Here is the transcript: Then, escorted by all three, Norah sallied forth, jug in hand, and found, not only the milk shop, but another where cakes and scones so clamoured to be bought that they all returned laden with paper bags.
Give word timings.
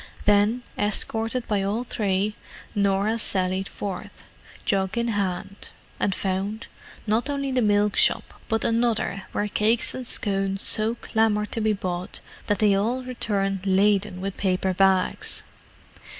Then, 0.25 0.63
escorted 0.79 1.47
by 1.47 1.61
all 1.61 1.83
three, 1.83 2.33
Norah 2.73 3.19
sallied 3.19 3.67
forth, 3.67 4.25
jug 4.65 4.97
in 4.97 5.09
hand, 5.09 5.69
and 5.99 6.15
found, 6.15 6.65
not 7.05 7.29
only 7.29 7.51
the 7.51 7.61
milk 7.61 7.95
shop, 7.97 8.33
but 8.49 8.65
another 8.65 9.25
where 9.31 9.47
cakes 9.47 9.93
and 9.93 10.07
scones 10.07 10.63
so 10.63 10.95
clamoured 10.95 11.51
to 11.51 11.61
be 11.61 11.73
bought 11.73 12.19
that 12.47 12.57
they 12.57 12.73
all 12.73 13.03
returned 13.03 13.67
laden 13.67 14.21
with 14.21 14.37
paper 14.37 14.73
bags. 14.73 15.43